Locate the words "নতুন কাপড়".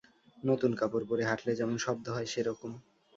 0.43-1.05